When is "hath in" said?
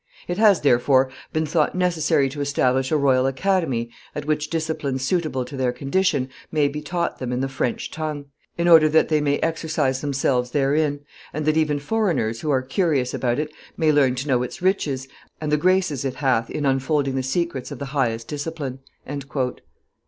16.15-16.65